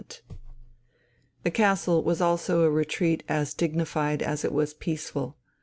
The 1.43 1.51
castle 1.51 2.01
was 2.03 2.21
also 2.21 2.63
a 2.63 2.71
retreat 2.71 3.21
as 3.29 3.53
dignified 3.53 4.23
as 4.23 4.43
it 4.43 4.51
was 4.51 4.73
peaceful. 4.73 5.37